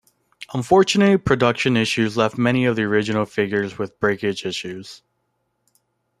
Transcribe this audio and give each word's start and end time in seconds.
Unfortunately 0.51 1.19
production 1.19 1.77
issues 1.77 2.17
left 2.17 2.35
many 2.35 2.65
of 2.65 2.75
the 2.75 2.81
original 2.81 3.23
figures 3.27 3.77
with 3.77 3.99
breakage 3.99 4.47
issues. 4.47 5.03